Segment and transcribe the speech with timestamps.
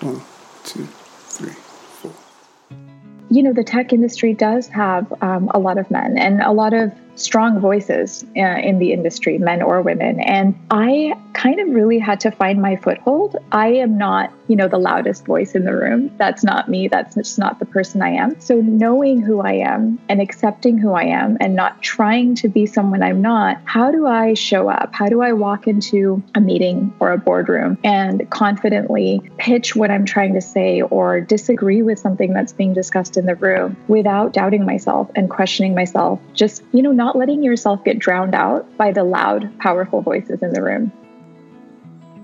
[0.00, 0.20] One,
[0.64, 2.12] two, three, four.
[3.30, 6.72] You know, the tech industry does have um, a lot of men and a lot
[6.72, 10.20] of strong voices uh, in the industry, men or women.
[10.20, 13.36] And I kind of really had to find my foothold.
[13.52, 16.10] I am not, you know, the loudest voice in the room.
[16.16, 16.88] That's not me.
[16.88, 18.40] That's just not the person I am.
[18.40, 22.66] So knowing who I am and accepting who I am and not trying to be
[22.66, 24.92] someone I'm not, how do I show up?
[24.92, 30.04] How do I walk into a meeting or a boardroom and confidently pitch what I'm
[30.04, 34.66] trying to say or disagree with something that's being discussed in the room without doubting
[34.66, 36.20] myself and questioning myself?
[36.34, 40.42] Just, you know, not not letting yourself get drowned out by the loud, powerful voices
[40.42, 40.92] in the room.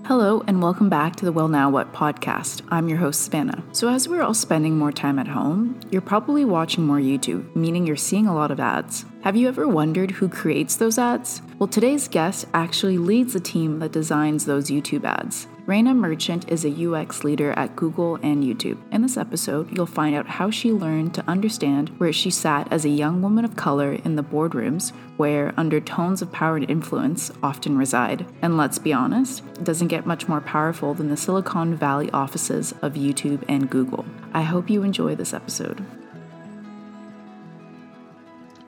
[0.05, 2.61] Hello, and welcome back to the Well Now What podcast.
[2.69, 3.63] I'm your host, Savannah.
[3.71, 7.87] So, as we're all spending more time at home, you're probably watching more YouTube, meaning
[7.87, 9.05] you're seeing a lot of ads.
[9.23, 11.41] Have you ever wondered who creates those ads?
[11.57, 15.47] Well, today's guest actually leads the team that designs those YouTube ads.
[15.65, 18.77] Raina Merchant is a UX leader at Google and YouTube.
[18.91, 22.85] In this episode, you'll find out how she learned to understand where she sat as
[22.85, 27.79] a young woman of color in the boardrooms where undertones of power and influence often
[27.79, 28.27] reside.
[28.43, 32.71] And let's be honest, it doesn't get much more powerful than the Silicon Valley offices
[32.83, 34.05] of YouTube and Google.
[34.35, 35.83] I hope you enjoy this episode.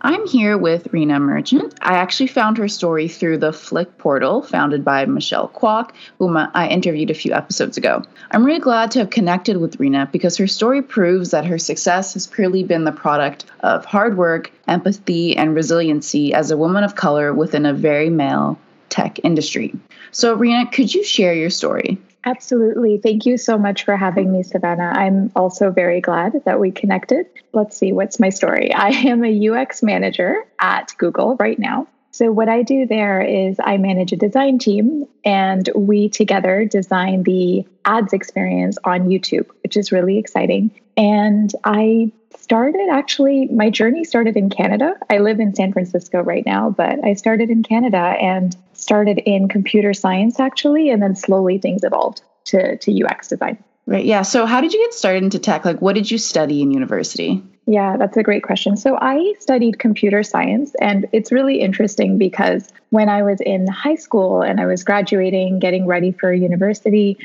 [0.01, 1.73] I'm here with Rena Merchant.
[1.81, 6.67] I actually found her story through the Flick portal founded by Michelle Kwok, whom I
[6.67, 8.03] interviewed a few episodes ago.
[8.29, 12.13] I'm really glad to have connected with Rena because her story proves that her success
[12.13, 16.95] has purely been the product of hard work, empathy, and resiliency as a woman of
[16.95, 19.73] color within a very male tech industry.
[20.11, 21.97] So, Rena, could you share your story?
[22.27, 22.97] Absolutely.
[22.97, 24.91] Thank you so much for having me, Savannah.
[24.93, 27.25] I'm also very glad that we connected.
[27.53, 28.73] Let's see, what's my story?
[28.75, 31.87] I am a UX manager at Google right now.
[32.11, 37.23] So, what I do there is I manage a design team, and we together design
[37.23, 40.71] the ads experience on YouTube, which is really exciting.
[40.97, 44.95] And I started actually, my journey started in Canada.
[45.09, 49.47] I live in San Francisco right now, but I started in Canada and started in
[49.47, 53.63] computer science actually, and then slowly things evolved to, to UX design.
[53.87, 54.03] Right.
[54.03, 54.23] Yeah.
[54.23, 55.63] So, how did you get started into tech?
[55.63, 57.41] Like, what did you study in university?
[57.65, 58.75] Yeah, that's a great question.
[58.75, 63.95] So, I studied computer science, and it's really interesting because when I was in high
[63.95, 67.17] school and I was graduating, getting ready for university,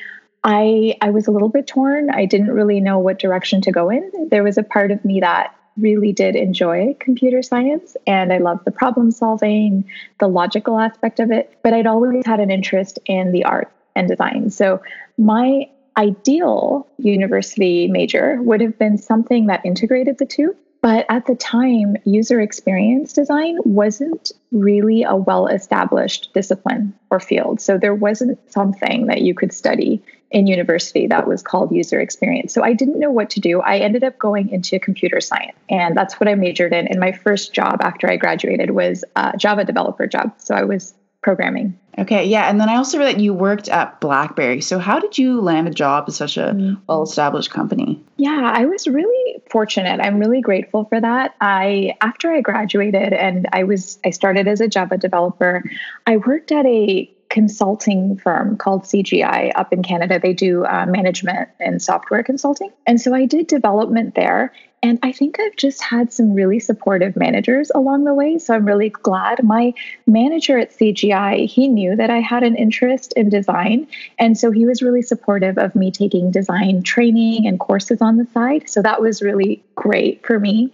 [0.44, 2.10] I I was a little bit torn.
[2.10, 4.28] I didn't really know what direction to go in.
[4.30, 8.64] There was a part of me that really did enjoy computer science and I loved
[8.64, 9.84] the problem solving,
[10.18, 14.08] the logical aspect of it, but I'd always had an interest in the art and
[14.08, 14.50] design.
[14.50, 14.82] So
[15.18, 20.56] my ideal university major would have been something that integrated the two.
[20.80, 27.60] But at the time, user experience design wasn't really a well established discipline or field.
[27.60, 30.02] So there wasn't something that you could study
[30.32, 32.53] in university that was called user experience.
[32.53, 33.60] So I didn't know what to do.
[33.60, 36.88] I ended up going into computer science, and that's what I majored in.
[36.88, 40.32] And my first job after I graduated was a Java developer job.
[40.38, 41.78] So I was programming.
[41.98, 42.48] Okay, yeah.
[42.48, 44.60] And then I also read that you worked at BlackBerry.
[44.60, 46.82] So how did you land a job at such a mm-hmm.
[46.87, 48.03] well established company?
[48.16, 50.00] Yeah, I was really fortunate.
[50.00, 51.34] I'm really grateful for that.
[51.41, 55.62] I after I graduated and I was I started as a Java developer,
[56.06, 60.20] I worked at a consulting firm called CGI up in Canada.
[60.20, 62.70] They do uh, management and software consulting.
[62.87, 64.53] And so I did development there.
[64.82, 68.37] And I think I've just had some really supportive managers along the way.
[68.38, 69.43] So I'm really glad.
[69.43, 69.72] My
[70.06, 73.87] manager at CGI, he knew that I had an interest in design.
[74.19, 78.26] And so he was really supportive of me taking design training and courses on the
[78.34, 78.69] side.
[78.69, 80.70] So that was really great for me.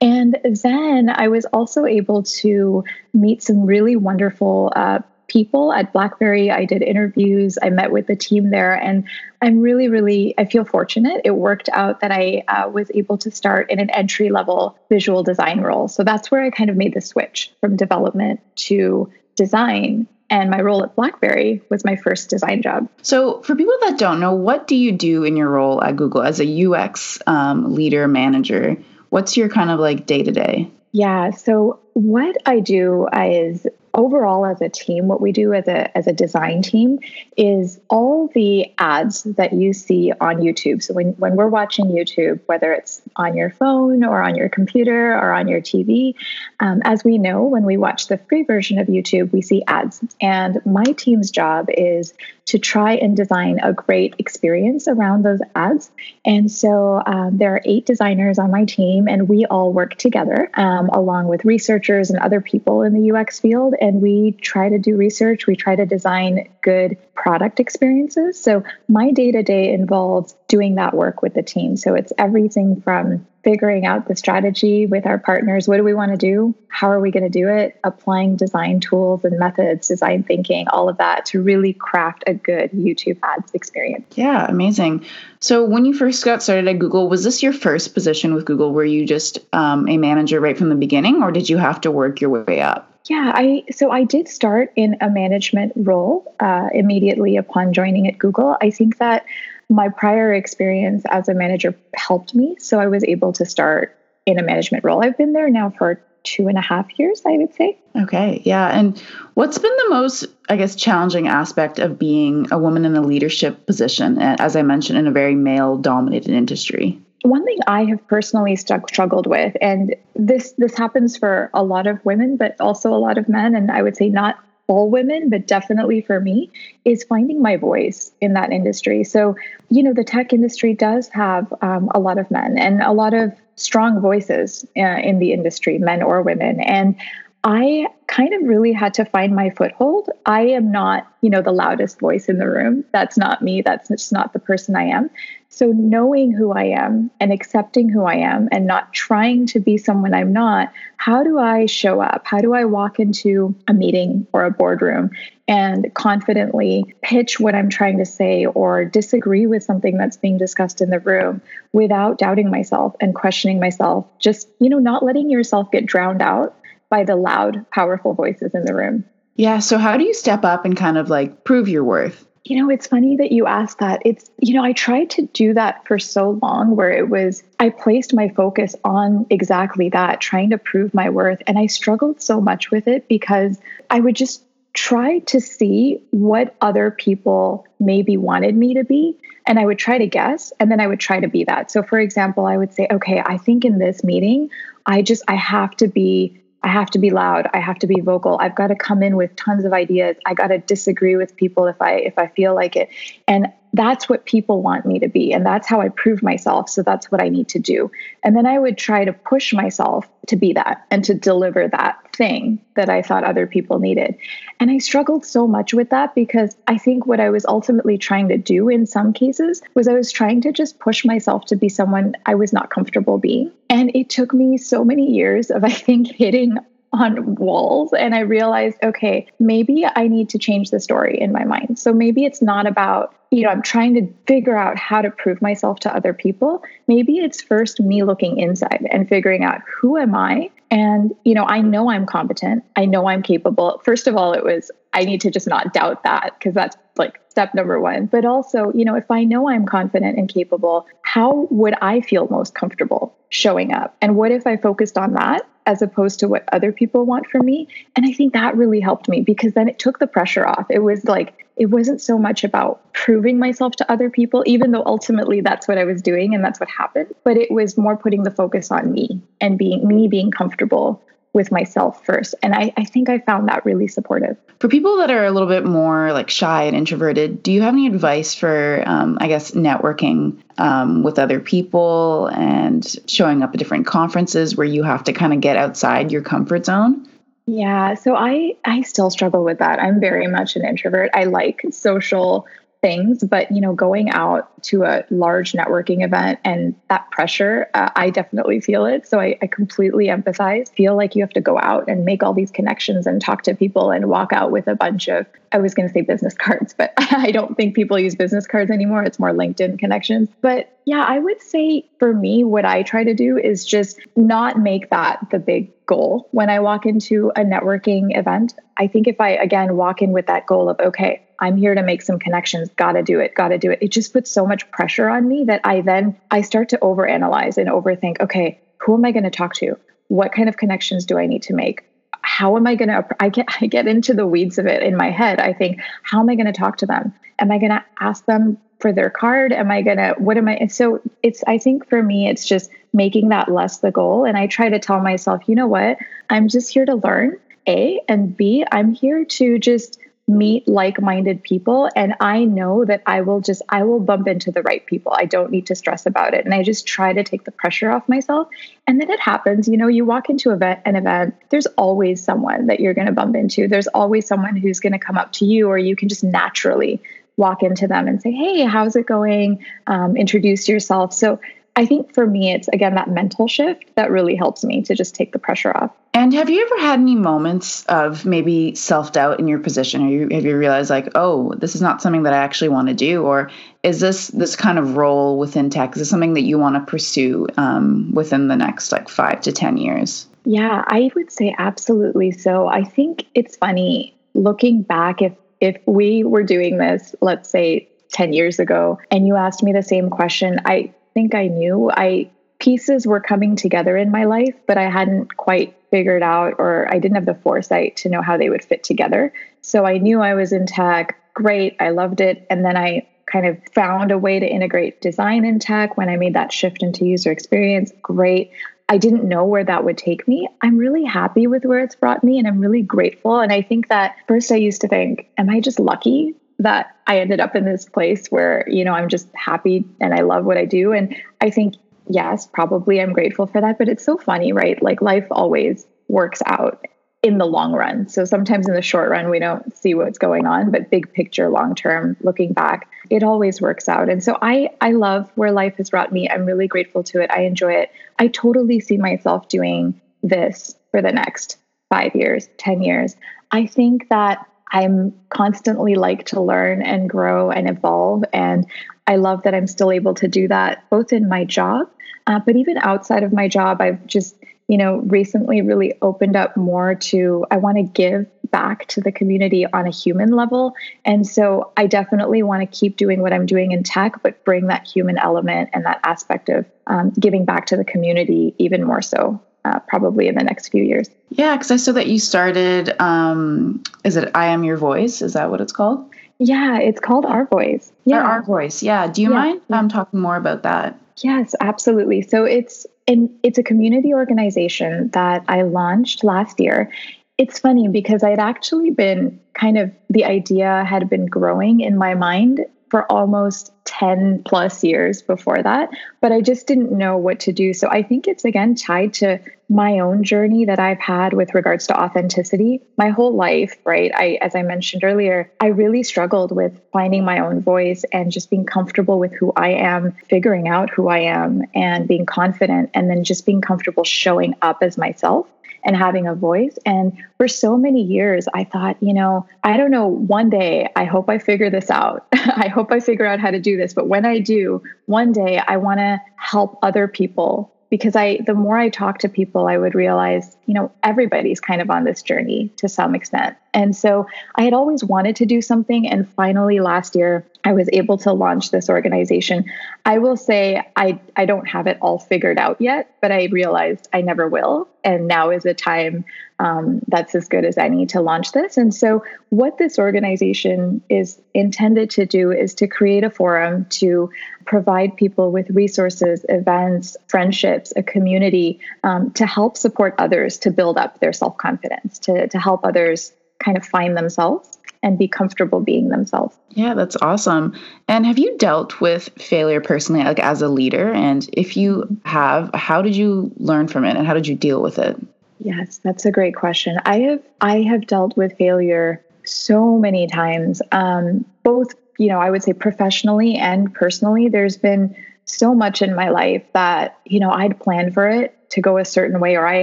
[0.00, 6.50] And then I was also able to meet some really wonderful uh, people at blackberry.
[6.50, 7.58] I did interviews.
[7.62, 9.04] I met with the team there and
[9.40, 11.20] i'm really really i feel fortunate.
[11.24, 15.22] It worked out that i uh, was able to start in an entry level visual
[15.22, 15.86] design role.
[15.88, 20.08] So that's where i kind of made the switch from development to design.
[20.30, 22.86] And my role at blackberry was my first design job.
[23.00, 26.22] So for people that don't know what do you do in your role at google
[26.22, 28.76] as a ux um, leader manager?
[29.10, 31.30] What's your kind of like day to day yeah.
[31.30, 36.06] So what I do is overall as a team, what we do as a as
[36.06, 36.98] a design team
[37.36, 40.82] is all the ads that you see on YouTube.
[40.82, 45.12] So when, when we're watching YouTube, whether it's on your phone or on your computer
[45.12, 46.14] or on your TV,
[46.60, 50.02] um, as we know, when we watch the free version of YouTube, we see ads.
[50.20, 52.14] And my team's job is
[52.48, 55.90] to try and design a great experience around those ads.
[56.24, 60.50] And so um, there are eight designers on my team, and we all work together
[60.54, 63.74] um, along with researchers and other people in the UX field.
[63.78, 68.40] And we try to do research, we try to design good product experiences.
[68.40, 71.76] So my day to day involves doing that work with the team.
[71.76, 75.68] So it's everything from figuring out the strategy with our partners.
[75.68, 76.54] What do we want to do?
[76.68, 77.78] How are we going to do it?
[77.84, 82.70] Applying design tools and methods, design thinking, all of that to really craft a good
[82.72, 84.06] YouTube ads experience.
[84.16, 85.04] Yeah, amazing.
[85.40, 88.72] So, when you first got started at Google, was this your first position with Google?
[88.72, 91.90] Were you just um, a manager right from the beginning, or did you have to
[91.90, 92.92] work your way up?
[93.08, 98.18] Yeah, I so I did start in a management role uh, immediately upon joining at
[98.18, 98.56] Google.
[98.60, 99.24] I think that
[99.68, 102.56] my prior experience as a manager helped me.
[102.58, 105.04] So I was able to start in a management role.
[105.04, 107.78] I've been there now for two and a half years, I would say.
[107.96, 108.68] Okay, yeah.
[108.78, 108.98] And
[109.34, 113.66] what's been the most, I guess, challenging aspect of being a woman in a leadership
[113.66, 117.00] position, as I mentioned, in a very male dominated industry?
[117.22, 121.86] One thing I have personally stuck, struggled with, and this this happens for a lot
[121.86, 124.38] of women, but also a lot of men, and I would say not
[124.68, 126.50] all women, but definitely for me,
[126.84, 129.02] is finding my voice in that industry.
[129.02, 129.34] So,
[129.70, 133.14] you know, the tech industry does have um, a lot of men and a lot
[133.14, 136.60] of strong voices uh, in the industry, men or women.
[136.60, 136.96] And
[137.44, 140.10] I kind of really had to find my foothold.
[140.26, 142.84] I am not, you know, the loudest voice in the room.
[142.92, 143.62] That's not me.
[143.62, 145.08] That's just not the person I am.
[145.50, 149.78] So knowing who I am and accepting who I am and not trying to be
[149.78, 152.22] someone I'm not, how do I show up?
[152.26, 155.10] How do I walk into a meeting or a boardroom
[155.48, 160.82] and confidently pitch what I'm trying to say or disagree with something that's being discussed
[160.82, 161.40] in the room
[161.72, 164.06] without doubting myself and questioning myself?
[164.18, 166.56] Just, you know, not letting yourself get drowned out
[166.90, 169.04] by the loud, powerful voices in the room.
[169.34, 169.60] Yeah.
[169.60, 172.27] So, how do you step up and kind of like prove your worth?
[172.44, 174.00] You know, it's funny that you asked that.
[174.04, 177.68] It's, you know, I tried to do that for so long where it was, I
[177.68, 181.42] placed my focus on exactly that, trying to prove my worth.
[181.46, 186.54] And I struggled so much with it because I would just try to see what
[186.60, 189.16] other people maybe wanted me to be.
[189.46, 191.70] And I would try to guess, and then I would try to be that.
[191.70, 194.50] So, for example, I would say, okay, I think in this meeting,
[194.86, 197.48] I just, I have to be I have to be loud.
[197.54, 198.36] I have to be vocal.
[198.40, 200.16] I've got to come in with tons of ideas.
[200.26, 202.90] I got to disagree with people if I if I feel like it.
[203.26, 206.68] And that's what people want me to be and that's how I prove myself.
[206.68, 207.90] So that's what I need to do.
[208.24, 211.98] And then I would try to push myself to be that and to deliver that
[212.14, 214.16] thing that I thought other people needed.
[214.60, 218.28] And I struggled so much with that because I think what I was ultimately trying
[218.28, 221.68] to do in some cases was I was trying to just push myself to be
[221.68, 223.52] someone I was not comfortable being.
[223.70, 226.58] And it took me so many years of, I think, hitting
[226.92, 231.44] on walls and I realized, okay, maybe I need to change the story in my
[231.44, 231.78] mind.
[231.78, 235.42] So maybe it's not about, you know, I'm trying to figure out how to prove
[235.42, 236.62] myself to other people.
[236.86, 240.50] Maybe it's first me looking inside and figuring out who am I?
[240.70, 242.64] And, you know, I know I'm competent.
[242.76, 243.80] I know I'm capable.
[243.84, 247.20] First of all, it was, I need to just not doubt that because that's like
[247.28, 248.06] step number one.
[248.06, 252.26] But also, you know, if I know I'm confident and capable, how would I feel
[252.28, 253.96] most comfortable showing up?
[254.02, 257.44] And what if I focused on that as opposed to what other people want from
[257.44, 257.68] me.
[257.94, 260.66] And I think that really helped me because then it took the pressure off.
[260.70, 264.82] It was like, it wasn't so much about proving myself to other people, even though
[264.86, 267.08] ultimately that's what I was doing and that's what happened.
[267.22, 271.02] But it was more putting the focus on me and being me being comfortable
[271.38, 272.34] with myself first.
[272.42, 274.36] And I, I think I found that really supportive.
[274.58, 277.74] For people that are a little bit more like shy and introverted, do you have
[277.74, 283.58] any advice for, um, I guess, networking um, with other people and showing up at
[283.58, 287.08] different conferences where you have to kind of get outside your comfort zone?
[287.46, 289.80] Yeah, so I I still struggle with that.
[289.80, 291.10] I'm very much an introvert.
[291.14, 292.46] I like social
[292.80, 297.90] things but you know going out to a large networking event and that pressure uh,
[297.96, 299.06] i definitely feel it.
[299.06, 300.72] So I, I, completely empathize.
[300.74, 303.54] Feel like you have to go out and make all these connections and talk to
[303.54, 306.74] people and walk out with a bunch of i was going to say business cards
[306.76, 309.02] but i don't think people use business cards anymore.
[309.02, 310.28] It's more linkedin connections.
[310.40, 314.58] But yeah i would say for me what i try to do is just not
[314.58, 316.28] make that the big goal.
[316.32, 320.26] When i walk into a networking event i think if i again walk in with
[320.26, 323.70] that goal of okay I'm here to make some connections, gotta do it, gotta do
[323.70, 323.78] it.
[323.80, 327.58] It just puts so much pressure on me that I then I start to overanalyze
[327.58, 329.76] and overthink, okay, who am I going to talk to?
[330.08, 331.84] What kind of connections do I need to make?
[332.22, 334.96] How am I going to I get I get into the weeds of it in
[334.96, 335.40] my head.
[335.40, 337.12] I think, how am I going to talk to them?
[337.38, 339.52] Am I going to ask them for their card?
[339.52, 342.70] Am I going to what am I so it's I think for me it's just
[342.92, 345.98] making that less the goal and I try to tell myself, you know what?
[346.30, 347.38] I'm just here to learn.
[347.66, 353.22] A and B, I'm here to just meet like-minded people and I know that I
[353.22, 355.12] will just I will bump into the right people.
[355.16, 356.44] I don't need to stress about it.
[356.44, 358.48] And I just try to take the pressure off myself.
[358.86, 362.66] And then it happens, you know, you walk into event, an event, there's always someone
[362.66, 363.68] that you're going to bump into.
[363.68, 367.00] There's always someone who's going to come up to you or you can just naturally
[367.36, 371.14] walk into them and say, "Hey, how's it going?" Um, introduce yourself.
[371.14, 371.40] So
[371.78, 375.14] I think for me, it's again that mental shift that really helps me to just
[375.14, 375.92] take the pressure off.
[376.12, 380.08] And have you ever had any moments of maybe self doubt in your position, or
[380.08, 382.94] you, have you realized like, oh, this is not something that I actually want to
[382.94, 383.48] do, or
[383.84, 385.92] is this this kind of role within tech?
[385.92, 389.52] Is this something that you want to pursue um, within the next like five to
[389.52, 390.26] ten years?
[390.44, 392.32] Yeah, I would say absolutely.
[392.32, 397.88] So I think it's funny looking back if if we were doing this, let's say
[398.10, 401.90] 10 years ago, and you asked me the same question, I think I knew.
[401.90, 406.86] I pieces were coming together in my life, but I hadn't quite figured out or
[406.88, 409.32] I didn't have the foresight to know how they would fit together.
[409.60, 413.46] So I knew I was in tech, great, I loved it, and then I kind
[413.46, 417.04] of found a way to integrate design in tech when I made that shift into
[417.04, 418.52] user experience, great.
[418.88, 420.48] I didn't know where that would take me.
[420.62, 423.40] I'm really happy with where it's brought me and I'm really grateful.
[423.40, 427.20] And I think that first I used to think, am I just lucky that I
[427.20, 430.56] ended up in this place where, you know, I'm just happy and I love what
[430.56, 430.92] I do.
[430.92, 431.74] And I think,
[432.08, 433.78] yes, probably I'm grateful for that.
[433.78, 434.82] But it's so funny, right?
[434.82, 436.84] Like life always works out
[437.22, 438.08] in the long run.
[438.08, 441.48] So sometimes in the short run, we don't see what's going on, but big picture,
[441.48, 444.08] long term, looking back, it always works out.
[444.08, 446.28] And so I, I love where life has brought me.
[446.28, 447.30] I'm really grateful to it.
[447.30, 447.90] I enjoy it.
[448.18, 451.58] I totally see myself doing this for the next
[451.90, 453.16] five years, 10 years.
[453.50, 458.24] I think that I'm constantly like to learn and grow and evolve.
[458.32, 458.66] And
[459.06, 461.88] I love that I'm still able to do that both in my job,
[462.26, 463.80] uh, but even outside of my job.
[463.80, 464.36] I've just,
[464.68, 469.12] you know, recently really opened up more to, I want to give back to the
[469.12, 470.74] community on a human level.
[471.04, 474.66] And so I definitely want to keep doing what I'm doing in tech, but bring
[474.66, 479.02] that human element and that aspect of um, giving back to the community even more
[479.02, 481.08] so uh, probably in the next few years.
[481.30, 483.00] Yeah, because I saw that you started.
[483.00, 485.22] Um, is it I Am Your Voice?
[485.22, 486.08] Is that what it's called?
[486.38, 487.92] Yeah, it's called Our Voice.
[488.04, 488.82] Yeah, Our Voice.
[488.82, 489.08] Yeah.
[489.08, 489.34] Do you yeah.
[489.34, 490.98] mind um, talking more about that?
[491.22, 492.22] Yes, absolutely.
[492.22, 496.92] So it's and it's a community organization that I launched last year.
[497.38, 502.14] It's funny because I'd actually been kind of the idea had been growing in my
[502.14, 505.90] mind for almost 10 plus years before that,
[506.20, 507.72] but I just didn't know what to do.
[507.72, 509.40] So I think it's again tied to
[509.70, 512.80] my own journey that I've had with regards to authenticity.
[512.96, 514.10] My whole life, right?
[514.14, 518.50] I as I mentioned earlier, I really struggled with finding my own voice and just
[518.50, 523.10] being comfortable with who I am, figuring out who I am and being confident and
[523.10, 525.46] then just being comfortable showing up as myself
[525.88, 526.78] and having a voice.
[526.84, 531.04] And for so many years, I thought, you know, I don't know, one day I
[531.04, 532.26] hope I figure this out.
[532.32, 533.94] I hope I figure out how to do this.
[533.94, 538.52] But when I do, one day I want to help other people because I the
[538.52, 542.20] more I talk to people, I would realize, you know, everybody's kind of on this
[542.20, 543.56] journey to some extent.
[543.72, 544.26] And so
[544.56, 546.06] I had always wanted to do something.
[546.06, 549.64] And finally last year, I was able to launch this organization.
[550.04, 554.08] I will say I, I don't have it all figured out yet, but I realized
[554.12, 554.88] I never will.
[555.04, 556.24] And now is a time
[556.60, 558.76] um, that's as good as any to launch this.
[558.76, 564.30] And so, what this organization is intended to do is to create a forum to
[564.64, 570.98] provide people with resources, events, friendships, a community um, to help support others to build
[570.98, 575.80] up their self confidence, to, to help others kind of find themselves and be comfortable
[575.80, 576.56] being themselves.
[576.70, 577.74] Yeah, that's awesome.
[578.08, 581.12] And have you dealt with failure personally, like as a leader?
[581.12, 584.82] And if you have, how did you learn from it and how did you deal
[584.82, 585.16] with it?
[585.60, 586.98] Yes, that's a great question.
[587.04, 592.50] I have I have dealt with failure so many times, um, both you know I
[592.50, 594.48] would say professionally and personally.
[594.48, 598.80] There's been so much in my life that you know I'd planned for it to
[598.80, 599.82] go a certain way, or I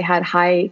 [0.00, 0.70] had high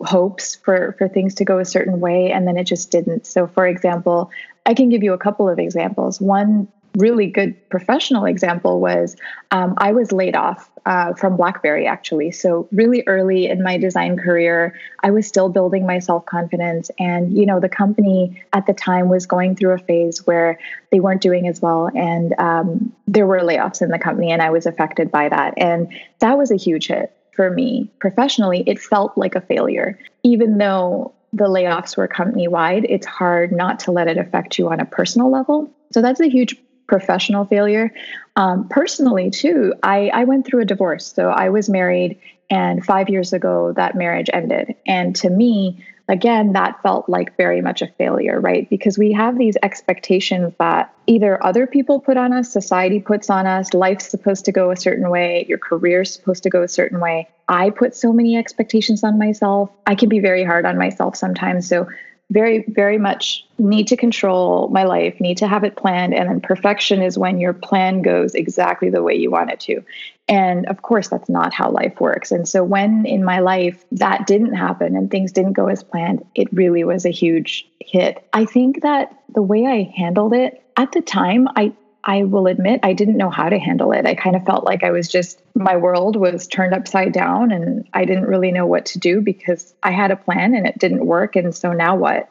[0.00, 3.26] hopes for for things to go a certain way, and then it just didn't.
[3.26, 4.30] So, for example,
[4.64, 6.20] I can give you a couple of examples.
[6.20, 9.16] One really good professional example was
[9.50, 12.30] um, I was laid off uh, from BlackBerry actually.
[12.30, 17.36] So really early in my design career, I was still building my self confidence, and
[17.36, 20.58] you know the company at the time was going through a phase where
[20.90, 24.50] they weren't doing as well, and um, there were layoffs in the company, and I
[24.50, 28.64] was affected by that, and that was a huge hit for me professionally.
[28.66, 32.86] It felt like a failure, even though the layoffs were company wide.
[32.88, 35.70] It's hard not to let it affect you on a personal level.
[35.92, 37.92] So that's a huge professional failure.
[38.36, 41.12] Um, personally, too, I, I went through a divorce.
[41.12, 44.74] So I was married, and five years ago, that marriage ended.
[44.86, 48.68] And to me, again, that felt like very much a failure, right?
[48.70, 53.46] Because we have these expectations that either other people put on us, society puts on
[53.46, 57.00] us, life's supposed to go a certain way, your career's supposed to go a certain
[57.00, 57.28] way.
[57.48, 59.70] I put so many expectations on myself.
[59.86, 61.68] I can be very hard on myself sometimes.
[61.68, 61.88] So
[62.30, 66.12] very, very much need to control my life, need to have it planned.
[66.12, 69.82] And then perfection is when your plan goes exactly the way you want it to.
[70.28, 72.32] And of course, that's not how life works.
[72.32, 76.24] And so, when in my life that didn't happen and things didn't go as planned,
[76.34, 78.26] it really was a huge hit.
[78.32, 81.72] I think that the way I handled it at the time, I
[82.08, 84.06] I will admit I didn't know how to handle it.
[84.06, 87.86] I kind of felt like I was just, my world was turned upside down and
[87.92, 91.04] I didn't really know what to do because I had a plan and it didn't
[91.04, 91.34] work.
[91.34, 92.28] And so now what?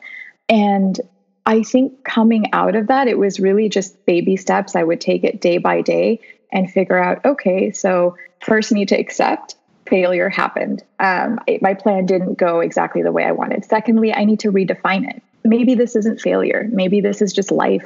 [0.47, 0.99] And
[1.45, 4.77] I think coming out of that, it was really just baby steps.
[4.77, 6.21] I would take it day by day
[6.53, 9.55] and figure out okay, so first need to accept
[9.89, 10.83] failure happened.
[10.99, 13.65] Um, it, my plan didn't go exactly the way I wanted.
[13.65, 15.21] Secondly, I need to redefine it.
[15.43, 16.67] Maybe this isn't failure.
[16.71, 17.85] Maybe this is just life.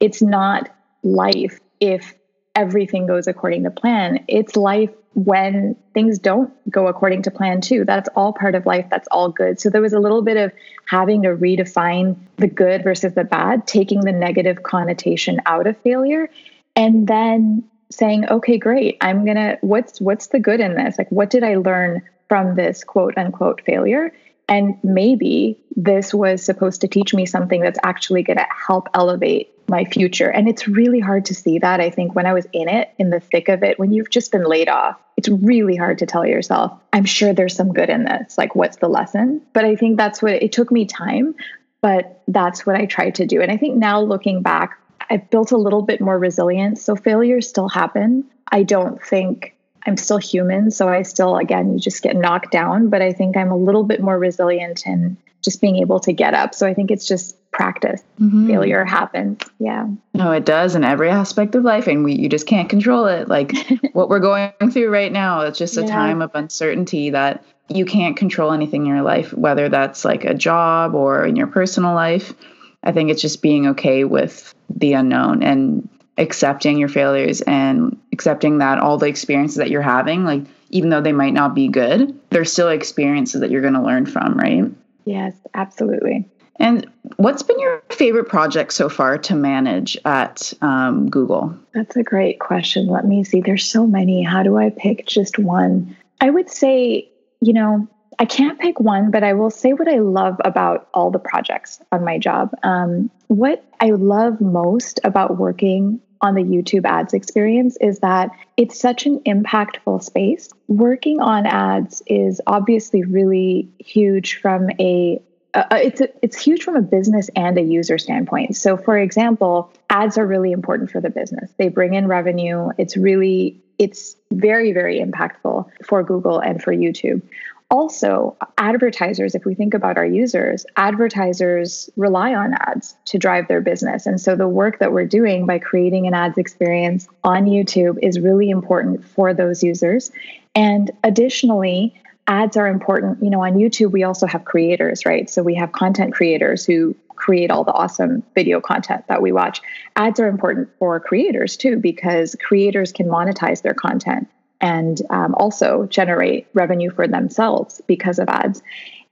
[0.00, 0.68] It's not
[1.02, 2.14] life if
[2.54, 4.24] everything goes according to plan.
[4.26, 7.84] It's life when things don't go according to plan, too.
[7.84, 8.86] That's all part of life.
[8.90, 9.60] That's all good.
[9.60, 10.52] So there was a little bit of
[10.86, 16.28] having to redefine the good versus the bad, taking the negative connotation out of failure,
[16.76, 18.96] and then saying, okay, great.
[19.00, 20.98] I'm to, what's, what's the good in this?
[20.98, 24.12] Like, what did I learn from this quote unquote failure?
[24.48, 29.52] And maybe this was supposed to teach me something that's actually going to help elevate
[29.68, 30.30] my future.
[30.30, 31.80] And it's really hard to see that.
[31.80, 34.32] I think when I was in it, in the thick of it, when you've just
[34.32, 38.04] been laid off, it's really hard to tell yourself, I'm sure there's some good in
[38.04, 38.38] this.
[38.38, 39.42] Like, what's the lesson?
[39.52, 41.34] But I think that's what it took me time,
[41.82, 43.42] but that's what I tried to do.
[43.42, 44.78] And I think now looking back,
[45.10, 46.82] I've built a little bit more resilience.
[46.82, 48.24] So failures still happen.
[48.50, 49.54] I don't think
[49.88, 50.70] I'm still human.
[50.70, 53.84] So I still, again, you just get knocked down, but I think I'm a little
[53.84, 56.54] bit more resilient in just being able to get up.
[56.54, 58.02] So I think it's just practice.
[58.20, 58.48] Mm-hmm.
[58.48, 59.40] Failure happens.
[59.58, 59.88] Yeah.
[60.12, 61.86] No, it does in every aspect of life.
[61.86, 63.28] And we you just can't control it.
[63.28, 63.52] Like
[63.94, 65.86] what we're going through right now, it's just a yeah.
[65.86, 70.34] time of uncertainty that you can't control anything in your life, whether that's like a
[70.34, 72.34] job or in your personal life.
[72.82, 78.58] I think it's just being okay with the unknown and accepting your failures and accepting
[78.58, 82.18] that all the experiences that you're having, like even though they might not be good,
[82.30, 84.64] they're still experiences that you're going to learn from, right?
[85.04, 86.28] Yes, absolutely.
[86.56, 91.56] And what's been your favorite project so far to manage at um, Google?
[91.74, 92.88] That's a great question.
[92.88, 93.40] Let me see.
[93.40, 94.24] There's so many.
[94.24, 95.96] How do I pick just one?
[96.20, 97.08] I would say,
[97.40, 97.86] you know,
[98.18, 101.80] I can't pick one, but I will say what I love about all the projects
[101.92, 102.50] on my job.
[102.64, 108.78] Um, what I love most about working on the YouTube ads experience is that it's
[108.78, 110.48] such an impactful space.
[110.66, 115.20] Working on ads is obviously really huge from a
[115.54, 118.54] uh, it's a, it's huge from a business and a user standpoint.
[118.54, 121.50] So, for example, ads are really important for the business.
[121.56, 122.70] They bring in revenue.
[122.76, 127.22] It's really it's very very impactful for Google and for YouTube.
[127.70, 133.60] Also, advertisers, if we think about our users, advertisers rely on ads to drive their
[133.60, 134.06] business.
[134.06, 138.18] And so the work that we're doing by creating an ads experience on YouTube is
[138.18, 140.10] really important for those users.
[140.54, 141.94] And additionally,
[142.26, 143.22] ads are important.
[143.22, 145.28] You know, on YouTube, we also have creators, right?
[145.28, 149.60] So we have content creators who create all the awesome video content that we watch.
[149.96, 154.26] Ads are important for creators too, because creators can monetize their content
[154.60, 158.62] and um, also generate revenue for themselves because of ads.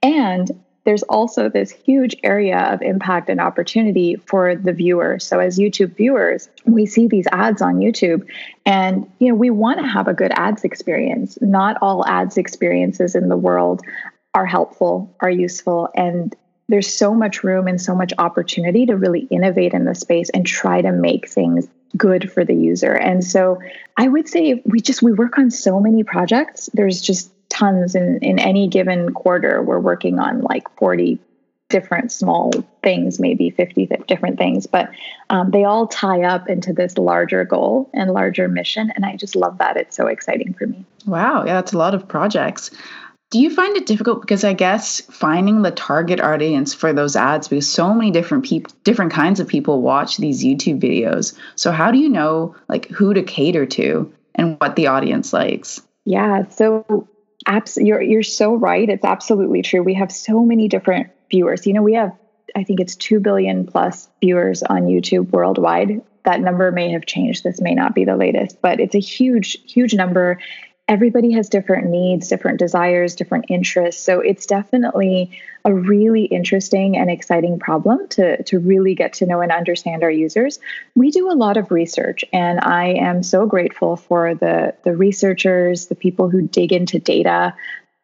[0.02, 0.50] And
[0.84, 5.18] there's also this huge area of impact and opportunity for the viewer.
[5.18, 8.26] So as YouTube viewers, we see these ads on YouTube
[8.64, 11.38] and you know we want to have a good ads experience.
[11.40, 13.82] Not all ads experiences in the world
[14.32, 16.34] are helpful, are useful and
[16.68, 20.46] there's so much room and so much opportunity to really innovate in the space and
[20.46, 22.92] try to make things good for the user.
[22.92, 23.60] And so
[23.96, 26.68] I would say we just we work on so many projects.
[26.74, 31.18] There's just tons in in any given quarter we're working on like 40
[31.68, 34.90] different small things, maybe 50 different things, but
[35.30, 38.92] um, they all tie up into this larger goal and larger mission.
[38.94, 39.76] And I just love that.
[39.76, 40.84] It's so exciting for me.
[41.06, 41.44] Wow.
[41.44, 42.70] Yeah, that's a lot of projects.
[43.30, 47.48] Do you find it difficult because I guess finding the target audience for those ads
[47.48, 51.36] because so many different people different kinds of people watch these YouTube videos.
[51.56, 55.82] So how do you know like who to cater to and what the audience likes?
[56.04, 57.08] Yeah, so
[57.46, 58.88] abs- you're you're so right.
[58.88, 59.82] It's absolutely true.
[59.82, 61.66] We have so many different viewers.
[61.66, 62.12] You know, we have
[62.54, 66.00] I think it's 2 billion plus viewers on YouTube worldwide.
[66.24, 67.42] That number may have changed.
[67.42, 70.38] This may not be the latest, but it's a huge huge number
[70.88, 74.02] everybody has different needs, different desires, different interests.
[74.02, 79.40] So it's definitely a really interesting and exciting problem to, to really get to know
[79.40, 80.60] and understand our users.
[80.94, 85.86] We do a lot of research, and I am so grateful for the, the researchers,
[85.86, 87.54] the people who dig into data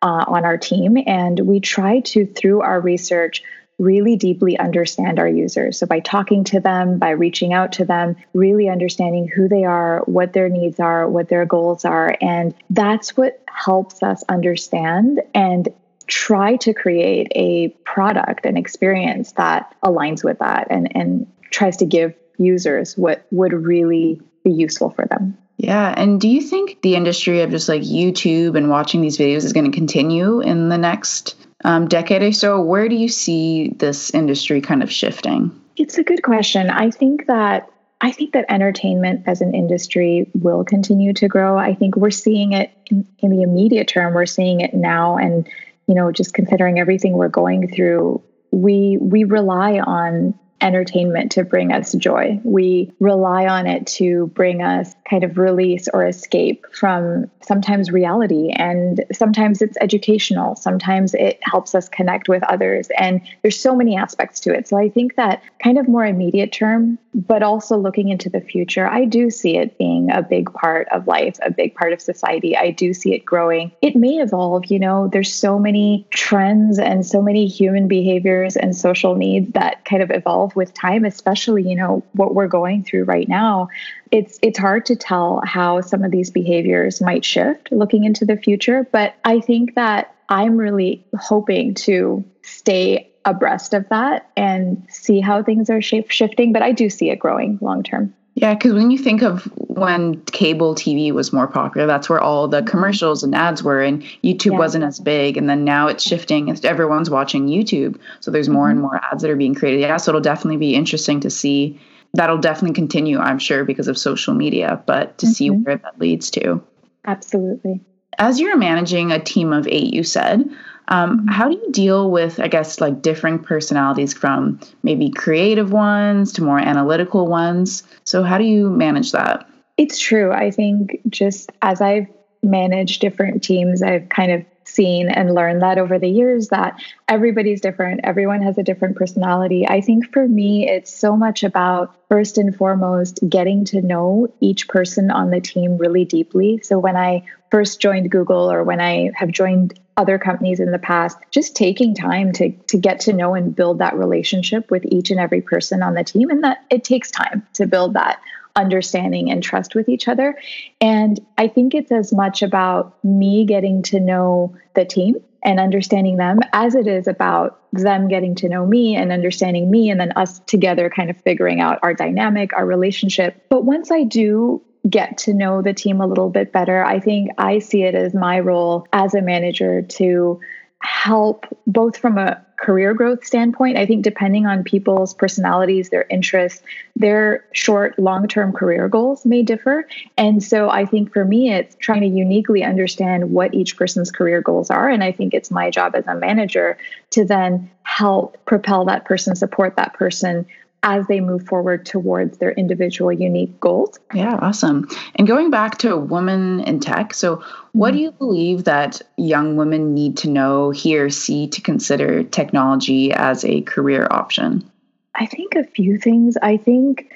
[0.03, 0.99] uh, on our team.
[1.07, 3.45] And we try to, through our research,
[3.79, 5.79] really deeply understand our users.
[5.79, 10.03] So, by talking to them, by reaching out to them, really understanding who they are,
[10.07, 12.17] what their needs are, what their goals are.
[12.21, 15.69] And that's what helps us understand and
[16.07, 21.87] try to create a product and experience that aligns with that and, and tries to
[21.87, 25.37] give users what would really be useful for them.
[25.59, 25.95] Yeah.
[25.97, 29.53] And do you think the industry of just like YouTube and watching these videos is
[29.53, 32.61] going to continue in the next um, decade or so?
[32.61, 35.51] Where do you see this industry kind of shifting?
[35.77, 36.71] It's a good question.
[36.71, 37.69] I think that
[38.01, 41.57] I think that entertainment as an industry will continue to grow.
[41.57, 44.13] I think we're seeing it in, in the immediate term.
[44.13, 45.49] We're seeing it now, and
[45.87, 48.21] you know, just considering everything we're going through,
[48.51, 52.41] we we rely on entertainment to bring us joy.
[52.45, 58.51] We rely on it to bring us kind of release or escape from sometimes reality.
[58.51, 62.89] And sometimes it's educational, sometimes it helps us connect with others.
[62.99, 64.69] And there's so many aspects to it.
[64.69, 68.87] So I think that kind of more immediate term, but also looking into the future,
[68.87, 72.57] I do see it being a big part of life, a big part of society.
[72.57, 73.73] I do see it growing.
[73.83, 78.75] It may evolve, you know, there's so many trends and so many human behaviors and
[78.75, 82.85] social needs that kind of evolve evolve with time, especially, you know, what we're going
[82.85, 83.69] through right now.
[84.11, 88.37] It's it's hard to tell how some of these behaviors might shift looking into the
[88.37, 95.21] future, but I think that I'm really hoping to stay abreast of that and see
[95.21, 98.15] how things are shape shifting, but I do see it growing long term.
[98.35, 102.49] Yeah, because when you think of when cable TV was more popular, that's where all
[102.49, 104.59] the commercials and ads were, and YouTube yeah.
[104.59, 105.37] wasn't as big.
[105.37, 107.99] And then now it's shifting, and everyone's watching YouTube.
[108.21, 108.73] So there's more mm-hmm.
[108.73, 109.81] and more ads that are being created.
[109.81, 111.79] Yeah, so it'll definitely be interesting to see.
[112.15, 115.33] That'll definitely continue, I'm sure, because of social media, but to mm-hmm.
[115.33, 116.63] see where that leads to.
[117.05, 117.81] Absolutely.
[118.19, 120.49] As you're managing a team of eight, you said,
[120.89, 126.33] um, how do you deal with, I guess, like differing personalities from maybe creative ones
[126.35, 127.83] to more analytical ones?
[128.05, 129.49] So, how do you manage that?
[129.77, 130.33] It's true.
[130.33, 132.07] I think just as I've
[132.43, 137.61] managed different teams, I've kind of seen and learned that over the years that everybody's
[137.61, 138.01] different.
[138.05, 139.67] Everyone has a different personality.
[139.69, 144.69] I think for me, it's so much about first and foremost getting to know each
[144.69, 146.61] person on the team really deeply.
[146.63, 150.79] So when I first joined Google or when I have joined other companies in the
[150.79, 155.11] past, just taking time to to get to know and build that relationship with each
[155.11, 158.21] and every person on the team and that it takes time to build that
[158.57, 160.35] understanding and trust with each other.
[160.81, 166.17] And I think it's as much about me getting to know the team and understanding
[166.17, 170.13] them as it is about them getting to know me and understanding me and then
[170.13, 173.45] us together kind of figuring out our dynamic, our relationship.
[173.51, 177.31] But once I do get to know the team a little bit better, I think
[177.39, 180.41] I see it as my role as a manager to
[180.81, 183.77] help both from a career growth standpoint.
[183.77, 186.63] I think depending on people's personalities, their interests,
[186.95, 189.87] their short, long term career goals may differ.
[190.17, 194.41] And so I think for me, it's trying to uniquely understand what each person's career
[194.41, 194.89] goals are.
[194.89, 196.79] And I think it's my job as a manager
[197.11, 200.47] to then help propel that person, support that person
[200.83, 203.99] as they move forward towards their individual unique goals.
[204.13, 204.89] Yeah, awesome.
[205.15, 207.43] And going back to women in tech, so
[207.73, 207.97] what mm-hmm.
[207.97, 213.45] do you believe that young women need to know, hear, see to consider technology as
[213.45, 214.69] a career option?
[215.15, 216.37] I think a few things.
[216.43, 217.13] I think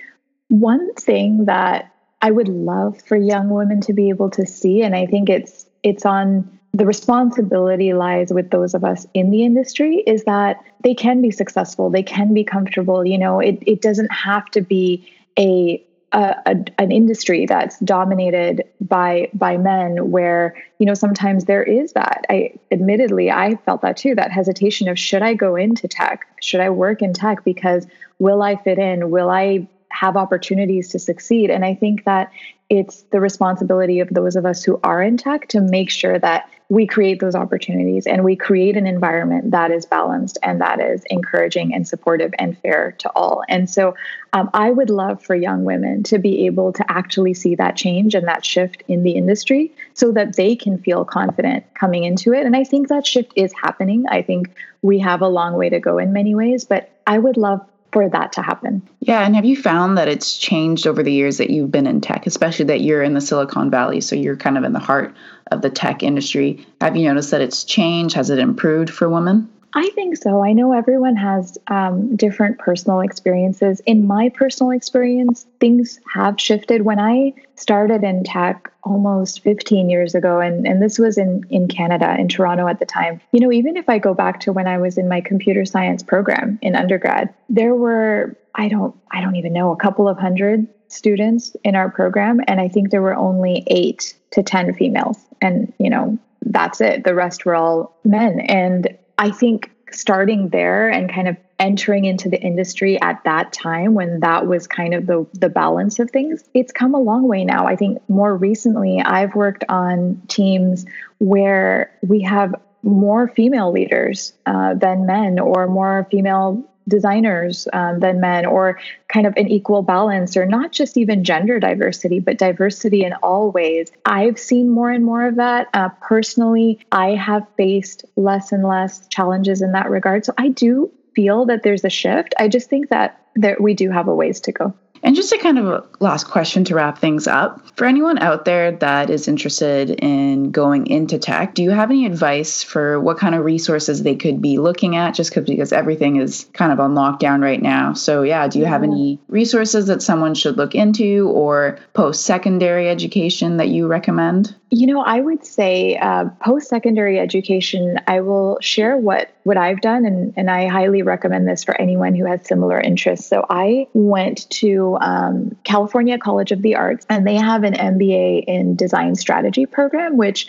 [0.49, 4.95] one thing that I would love for young women to be able to see, and
[4.95, 10.03] I think it's it's on the responsibility lies with those of us in the industry
[10.07, 14.13] is that they can be successful they can be comfortable you know it, it doesn't
[14.13, 20.85] have to be a, a, a, an industry that's dominated by by men where you
[20.85, 22.27] know sometimes there is that.
[22.29, 26.27] I admittedly i felt that too that hesitation of should i go into tech?
[26.43, 27.43] Should i work in tech?
[27.43, 27.87] Because
[28.19, 29.11] will i fit in?
[29.11, 31.49] Will i have opportunities to succeed?
[31.49, 32.31] And i think that
[32.69, 36.51] it's the responsibility of those of us who are in tech to make sure that
[36.69, 41.05] we create those opportunities and we create an environment that is balanced and that is
[41.11, 43.43] encouraging and supportive and fair to all.
[43.49, 43.95] And so
[44.33, 48.15] um, I would love for young women to be able to actually see that change
[48.15, 52.45] and that shift in the industry so that they can feel confident coming into it.
[52.45, 54.07] And I think that shift is happening.
[54.09, 54.51] I think
[54.83, 58.09] we have a long way to go in many ways, but I would love for
[58.09, 58.83] that to happen.
[59.01, 62.01] Yeah, and have you found that it's changed over the years that you've been in
[62.01, 65.15] tech, especially that you're in the Silicon Valley, so you're kind of in the heart
[65.51, 66.65] of the tech industry?
[66.81, 68.15] Have you noticed that it's changed?
[68.15, 69.49] Has it improved for women?
[69.77, 70.43] I think so.
[70.43, 73.81] I know everyone has um, different personal experiences.
[73.81, 76.83] In my personal experience, things have shifted.
[76.83, 81.69] When I started in tech almost 15 years ago, and, and this was in, in
[81.69, 84.67] Canada, in Toronto at the time, you know, even if I go back to when
[84.67, 89.37] I was in my computer science program in undergrad, there were, I don't, I don't
[89.37, 92.41] even know, a couple of hundred students in our program.
[92.47, 95.19] And I think there were only eight to 10 females.
[95.41, 97.05] And, you know, that's it.
[97.05, 98.41] The rest were all men.
[98.41, 103.95] And I think starting there and kind of entering into the industry at that time
[103.95, 107.45] when that was kind of the the balance of things it's come a long way
[107.45, 110.85] now i think more recently i've worked on teams
[111.19, 118.21] where we have more female leaders uh, than men or more female designers um, than
[118.21, 123.05] men or kind of an equal balance or not just even gender diversity but diversity
[123.05, 123.91] in all ways.
[124.05, 125.69] I've seen more and more of that.
[125.75, 130.25] Uh, personally i have faced less and less challenges in that regard.
[130.25, 132.35] So i do feel that there's a shift.
[132.39, 134.75] I just think that there, we do have a ways to go
[135.07, 138.45] and just a kind of a last question to wrap things up for anyone out
[138.45, 143.19] there that is interested in going into tech, do you have any advice for what
[143.19, 145.15] kind of resources they could be looking at?
[145.15, 147.93] Just because everything is kind of on lockdown right now.
[147.93, 152.89] So, yeah, do you have any resources that someone should look into or post secondary
[152.89, 154.57] education that you recommend?
[154.71, 159.81] You know, I would say uh, post secondary education, I will share what, what I've
[159.81, 163.29] done, and, and I highly recommend this for anyone who has similar interests.
[163.29, 168.45] So I went to um, California College of the Arts, and they have an MBA
[168.49, 170.49] in design strategy program, which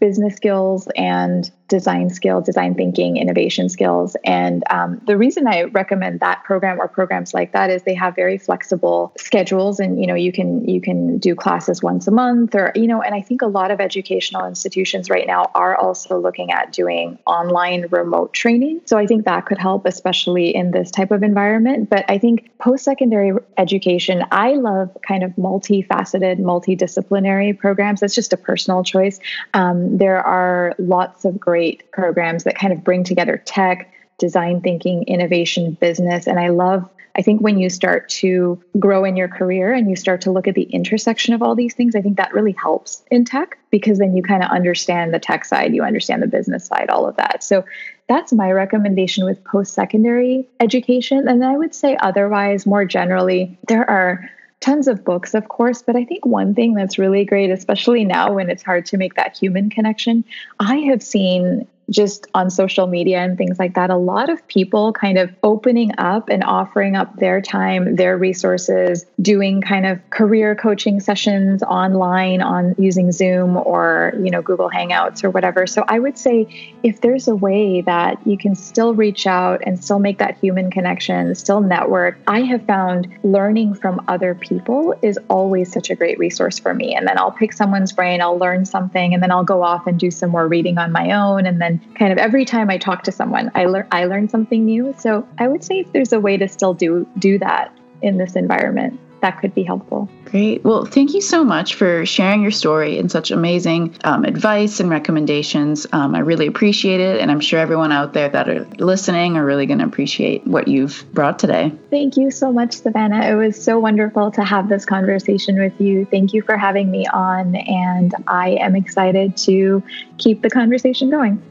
[0.00, 4.16] business skills and design skills, design thinking, innovation skills.
[4.24, 8.14] And um, the reason I recommend that program or programs like that is they have
[8.14, 12.54] very flexible schedules, and you know you can you can do classes once a month,
[12.54, 13.02] or you know.
[13.02, 17.18] And I think a lot of educational institutions right now are also looking at doing
[17.26, 18.80] online remote training.
[18.86, 21.90] So I think that could help, especially in this type of environment.
[21.90, 28.00] But I think post secondary education, I love kind of multifaceted, multidisciplinary programs.
[28.00, 29.20] That's just a personal choice.
[29.54, 35.04] Um, there are lots of great programs that kind of bring together tech, design thinking,
[35.04, 36.26] innovation, business.
[36.26, 39.96] And I love, I think when you start to grow in your career and you
[39.96, 43.02] start to look at the intersection of all these things, I think that really helps
[43.10, 46.66] in tech because then you kind of understand the tech side, you understand the business
[46.66, 47.42] side, all of that.
[47.42, 47.64] So
[48.08, 51.28] that's my recommendation with post secondary education.
[51.28, 55.96] And I would say otherwise, more generally, there are tons of books, of course, but
[55.96, 59.36] I think one thing that's really great, especially now when it's hard to make that
[59.36, 60.24] human connection,
[60.58, 64.92] I have seen just on social media and things like that, a lot of people
[64.92, 70.54] kind of opening up and offering up their time, their resources, doing kind of career
[70.54, 75.66] coaching sessions online on using Zoom or, you know, Google Hangouts or whatever.
[75.66, 79.82] So I would say if there's a way that you can still reach out and
[79.82, 85.18] still make that human connection, still network, I have found learning from other people is
[85.28, 86.94] always such a great resource for me.
[86.94, 89.98] And then I'll pick someone's brain, I'll learn something, and then I'll go off and
[89.98, 93.02] do some more reading on my own and then kind of every time I talk
[93.04, 94.94] to someone, I learn I learn something new.
[94.98, 98.36] So I would say if there's a way to still do do that in this
[98.36, 100.08] environment, that could be helpful.
[100.24, 100.62] Great.
[100.64, 104.90] Well, thank you so much for sharing your story and such amazing um, advice and
[104.90, 105.86] recommendations.
[105.92, 107.20] Um, I really appreciate it.
[107.20, 110.68] And I'm sure everyone out there that are listening are really going to appreciate what
[110.68, 111.72] you've brought today.
[111.90, 113.26] Thank you so much, Savannah.
[113.26, 116.04] It was so wonderful to have this conversation with you.
[116.04, 117.56] Thank you for having me on.
[117.56, 119.82] And I am excited to
[120.18, 121.42] keep the conversation going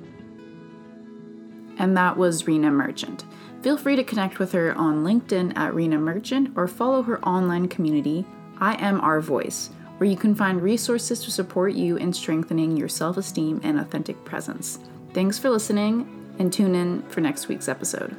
[1.80, 3.26] and that was Rena Merchant.
[3.62, 7.68] Feel free to connect with her on LinkedIn at Rena Merchant or follow her online
[7.68, 8.26] community,
[8.60, 12.90] I Am Our Voice, where you can find resources to support you in strengthening your
[12.90, 14.80] self esteem and authentic presence.
[15.13, 18.16] Thanks for listening, and tune in for next week's episode.